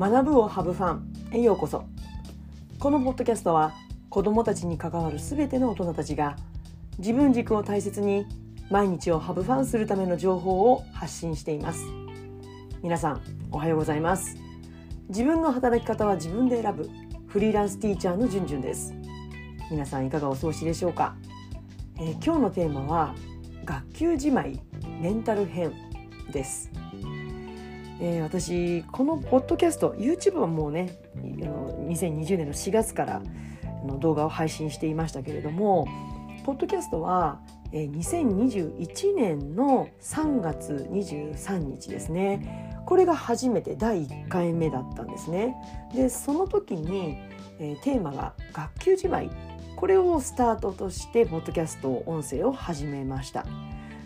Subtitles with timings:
[0.00, 1.84] 学ぶをハブファンへようこそ。
[2.78, 3.74] このポッドキャストは
[4.08, 6.36] 子どもたちに関わるすべての大人たちが
[6.96, 8.24] 自分軸を大切に
[8.70, 11.84] 毎日をハブファンするための情報を発信しています。
[12.82, 14.38] 皆さんおはようございます。
[15.10, 16.88] 自分の働き方は自分で選ぶ
[17.26, 18.94] フリーランスティーチャーのじゅんじゅんです。
[19.70, 21.14] 皆さんいかがお過ごしでしょうか、
[21.98, 23.14] えー、今日のテーマは
[23.66, 24.62] 学級じまい
[24.98, 25.74] メンタル編
[26.32, 26.70] です。
[28.02, 33.22] えー、私このポッドキャスト YouTube はもうね2020年の4月から
[33.86, 35.86] の動画を配信していましたけれども
[36.44, 37.40] ポッドキャストは
[37.72, 42.82] 2021年の3月23日ですね。
[42.86, 45.54] これが初めて第1回目だったんですね。
[45.94, 47.18] でその時に、
[47.60, 49.30] えー、テーマが「学級じまい」
[49.76, 53.46] これをスタートとしてポッドキャスト音声を始めました。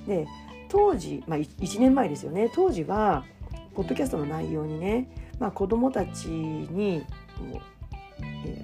[0.06, 0.26] で
[0.68, 2.50] 当時、まあ、1年前ですよね。
[2.52, 3.24] 当時は
[3.74, 5.08] ポッドキャストの内容にね、
[5.38, 7.04] まあ、子どもたちに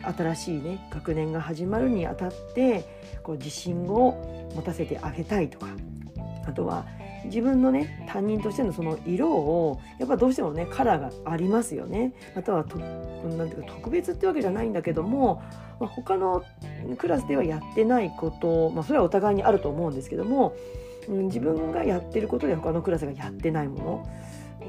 [0.03, 2.85] 新しいね学年が始まるにあたって
[3.23, 5.67] こう自信を持たせてあげたいとか
[6.47, 6.87] あとは
[7.25, 12.15] 自分のね担任としてのその色をやっぱどうしてもねカラーがありますよね。
[12.35, 15.43] またはとなんていうか特別ってわけじゃないんだけども、
[15.79, 16.43] まあ、他の
[16.97, 20.55] クラスではやってないこと、まあ、それはお互いにあると思うんですけども、
[21.09, 24.09] うん、自分がやってることで他のクラスがやってないもの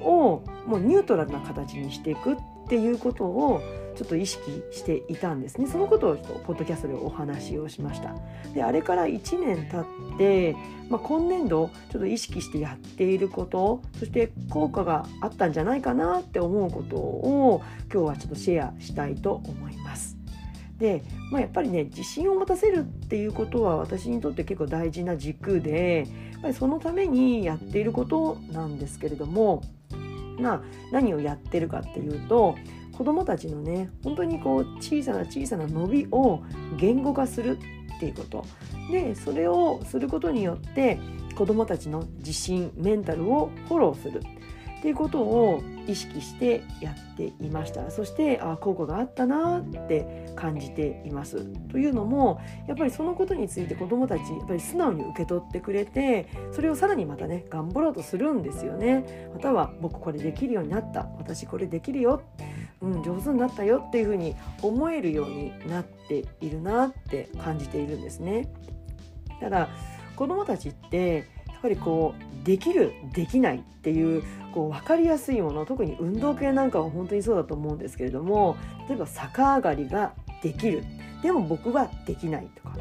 [0.04, 3.62] をもうニュートラルな形にしていくっていうことを
[3.96, 5.68] ちょっと意識していたんですね。
[5.68, 8.16] そのことをちょっとポッドキャストでお話をしました。
[8.54, 10.56] であれから1年経って、
[10.90, 17.62] まあ、今年度ちょっと意識してやっていることそして効果があったんじゃないかなって思うことを
[17.92, 20.18] 今日はちょっとシェアしたいと思います。
[20.78, 29.62] で、まあ、やっぱりね自信を持たせるっていうことは私にとって結構大事な軸でやっぱりそのためにやっていることなんですけれども
[30.40, 32.56] な何をやってるかっていうと
[32.98, 36.42] 子どもたちのね本当にこう小さな小さな伸びを
[36.78, 37.58] 言語化する
[37.96, 38.46] っていうこと。
[38.92, 41.00] でそれをすることによって
[41.36, 44.22] 子どもたちの自信メンタルをフォローする。
[44.82, 47.92] っていうことを意識してやっていました。
[47.92, 51.46] そしてあ効果があったなって感じています。
[51.72, 59.30] というのもやっぱりそのことについて子どもたちやっぱり素直に受け取ってくれてそれをさらにまたね頑張ろうとするんですよね。
[59.36, 61.08] または僕これできるようになった。
[61.20, 62.24] 私これできるよ。
[62.82, 63.84] うん、上手になったよ。
[63.88, 68.52] っていうふうに思えるようになっているなって感じているんですね。
[69.40, 69.70] ただ
[70.16, 71.28] 子どもたちって
[71.62, 74.24] ぱりこうできるできないっていう
[74.54, 78.58] こう分かりやすいもの特に運動系なんかは本当にそうだと思うんですけれども
[78.90, 80.84] 例えば逆上がりができる
[81.22, 82.76] でも僕はできないとか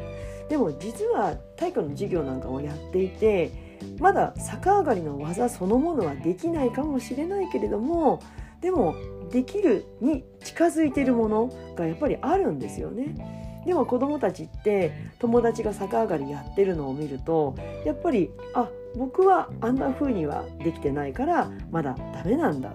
[0.49, 3.51] でも実は体育の授業なんかをやっていて
[3.99, 8.21] まだ逆上がりの技そのものはできないかもしれないけれども
[8.61, 8.95] でも
[9.31, 13.40] できるに近づいてるものがやっぱりあるんですよね。
[13.65, 17.55] でも子どもたちって友達が逆上がりやってるのを見ると
[17.85, 22.73] やっぱりあ僕はあんな風にはできてないからまだダメなんだ。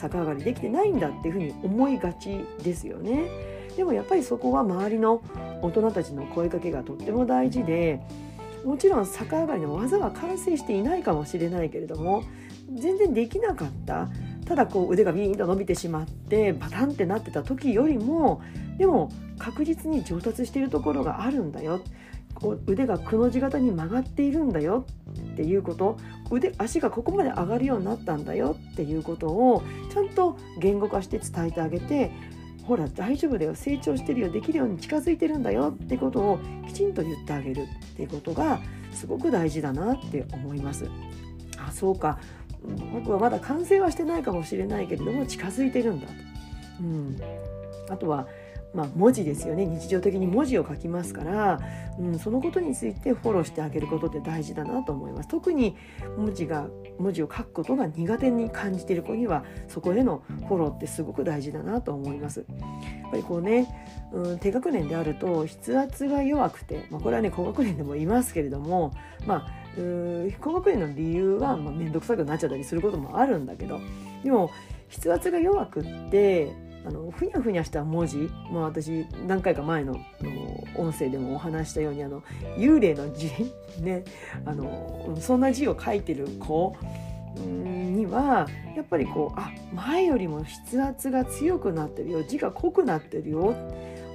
[0.00, 3.28] 逆上がりできてないんだっていうふうに思いがちですよね。
[3.76, 5.22] でもやっぱりそこは周りの
[5.62, 8.00] 大人たちの声かけがとっても大事で
[8.64, 12.24] もちろん逆上がりの技は完成していないかもしれないけれども
[12.74, 14.08] 全然できなかった
[14.48, 18.40] ただこう腕がビーンと伸びてしまってバタンってなってた時よりも
[18.78, 21.80] でも確実に上達しているところがあるんだよ。
[22.34, 24.86] こう腕がくの字型に曲がっているんだよ。
[25.32, 25.98] っていうこと。
[26.30, 28.56] 腕足がここまで上がるようになったんだよ。
[28.72, 32.12] っていうことをちゃんと言語化して伝えてあげて
[32.64, 33.54] ほら大丈夫だよ。
[33.54, 34.30] 成長してるよ。
[34.30, 35.74] できるように近づいてるんだよ。
[35.74, 38.60] ってことをきちんと言ってあげるっていうことが
[38.92, 40.88] すごく大事だなって思います。
[41.58, 42.18] あそうか。
[42.92, 46.12] 僕はまだ完成はしてないかもしれないけれども近づいてるんだと。
[46.80, 47.16] うん、
[47.88, 48.26] あとは
[48.74, 49.66] まあ、文字ですよね。
[49.66, 51.60] 日常的に文字を書きますから、
[51.98, 55.28] うん、そのことについてフォローしてあげることって大事だなと思います。
[55.28, 55.76] 特に
[56.16, 62.44] 文字が文字を書くことが苦手に感じている子にはそこへのフォローってすごく大事だなと思います。
[62.48, 63.66] やっぱりこうね、
[64.12, 68.92] うん、低学年であると筆圧が弱くて、まあ、これはね高学年でもいますけれども
[69.26, 69.58] まあ
[70.40, 73.80] 高学年の理由はまあ面倒くさくなっちゃったりすることもあるんだけど
[74.24, 74.50] でも
[74.88, 76.52] 筆圧が弱くって
[76.88, 78.16] あのふにゃふにゃした文字、
[78.50, 80.00] まあ、私何回か前の
[80.74, 82.22] 音声でもお話したようにあの
[82.56, 83.30] 幽霊の字
[83.80, 84.04] ね
[84.46, 86.74] あのそんな字を書いてる子
[87.36, 93.54] にはやっぱりこうあ前よりも筆圧が強くなってるよ字が濃くなってるよ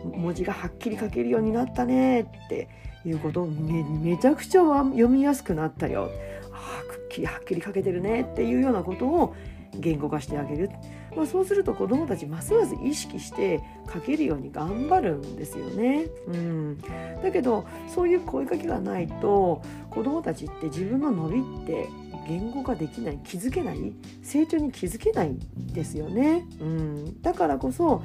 [0.04, 2.68] 文字がはっきり書けるようになったねって
[3.06, 6.10] いうことをめめちゃくちゃ読みやすくなったよ。
[6.52, 9.36] あはっきりはっきり書けてるねっていうようなことを
[9.76, 10.69] 言語化してあげる、
[11.15, 13.62] まあ、そうすると子どもたちますます意識して
[13.92, 16.07] 書けるように頑張るんですよね。
[16.27, 16.81] うん、
[17.21, 21.89] だけどそういう声かけがないと子どもたちって自分の伸びって
[22.27, 26.48] 言語化できない気づけない成長に気づけないですよね。
[26.60, 28.04] うん、だからこそ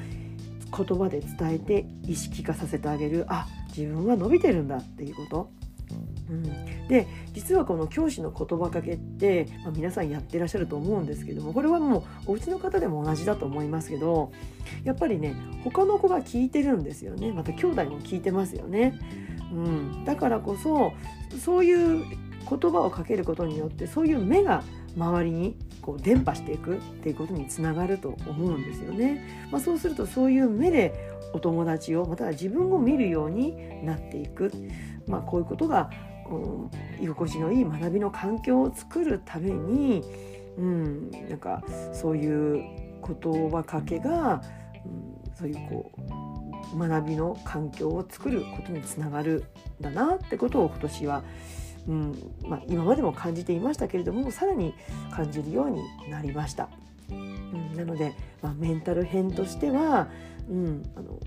[0.76, 5.67] 言葉で伝えて意識化させてあげるあ自分は伸びてるんだっていうこと。
[6.30, 14.30] うん、で実はこの教師の言葉かけって、まあ、皆さんやってらっしゃると思うんですけどもこれはもうお家の方でも同じだと思いますけど
[14.84, 15.34] やっぱりね
[15.64, 18.98] 他の子が聞いてるんですよねまた兄弟も聞いてますよね。
[19.50, 20.92] うん、だからこそ
[21.38, 22.04] そういう
[22.48, 24.62] 言葉をかけることによってそういう目が
[24.96, 29.48] 周りにこう伝播していくっていうことにつながると思うんですよね。
[29.50, 30.92] まあ、そうするとそういう目で
[31.32, 34.50] お友達をまたは自分を見るようになっていく、
[35.06, 35.90] まあ、こういうことが、
[37.00, 40.02] 居心地のいい学びの環境を作るために、
[40.56, 42.62] うん、なんかそういう
[43.06, 44.42] 言葉かけが、
[44.84, 45.92] うん、そういうこ
[46.74, 49.44] う学びの環境を作ることにつながる
[49.80, 51.22] んだなってことを今年は
[51.88, 54.74] うんまあ、今までも感じていましたけれどもさらに
[55.10, 56.68] 感じるようになりました。
[57.10, 60.08] うん、なので、まあ、メンタル編としては、
[60.48, 61.18] うん、あの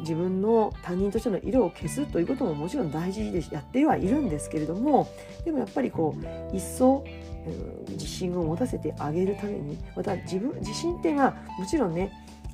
[0.00, 5.08] 自分の他人としての色を消すということももちろん大事でやってはいるんですけれども
[5.44, 7.04] でもやっぱりこう一層、
[7.46, 12.12] うん、自信を持たせてあげるためにまた自分自信っていうのはもちろんね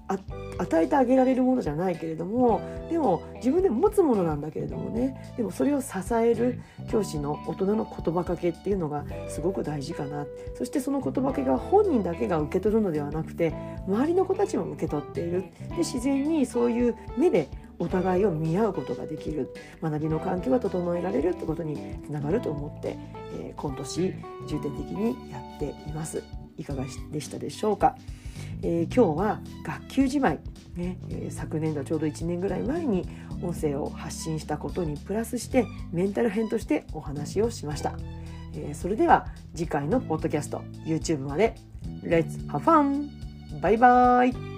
[0.08, 2.60] 与えてあげられるものじゃないけれども
[2.90, 5.34] でも自分で持つものなんだけれどもね。
[5.36, 10.26] でもそれを支える教師の大人の言葉かけっていうのがすごく大事かな。
[10.56, 13.52] そしてその言葉かけが本人だけが受け取るのではなくて
[13.88, 15.44] 周りの子たちも受け取っている。
[15.70, 17.48] で自然にそういう目で
[17.78, 19.52] お互いを見合うことができる。
[19.82, 22.96] 学びの環境が整えられるってことにつながると思って、
[23.38, 24.14] えー、今年
[24.48, 26.22] 重点的にやっています。
[26.56, 27.96] いかがでしたでしょうか？
[28.62, 30.40] えー、今日は学級じまい、
[30.74, 33.06] ねえー、昨年度ちょうど1年ぐらい前に
[33.42, 37.94] 音声を発信したことにプラスしてメンタル編としてお話をしました、
[38.54, 41.54] えー、それでは次回のポッドキャスト YouTube まで。
[42.02, 43.08] Let's have fun!
[43.60, 44.55] バイバイ!